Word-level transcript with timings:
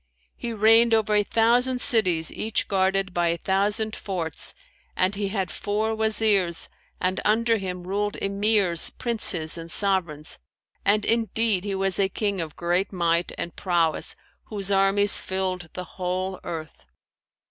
He 0.35 0.51
reigned 0.51 0.95
over 0.95 1.13
a 1.13 1.21
thousand 1.21 1.79
cities 1.79 2.31
each 2.31 2.67
guarded 2.67 3.13
by 3.13 3.27
a 3.27 3.37
thousand 3.37 3.95
forts 3.95 4.55
and 4.97 5.13
he 5.13 5.27
had 5.27 5.51
four 5.51 5.95
Wazirs 5.95 6.69
and 6.99 7.21
under 7.23 7.57
him 7.57 7.83
ruled 7.83 8.17
Emirs, 8.19 8.89
Princes 8.97 9.59
and 9.59 9.69
Sovereigns; 9.69 10.39
and 10.83 11.05
indeed 11.05 11.65
he 11.65 11.75
was 11.75 11.99
a 11.99 12.09
King 12.09 12.41
of 12.41 12.55
great 12.55 12.91
might 12.91 13.31
and 13.37 13.55
prowess 13.55 14.15
whose 14.45 14.71
armies 14.71 15.19
filled 15.19 15.69
the 15.73 15.83
whole 15.85 16.39
earth. 16.43 16.87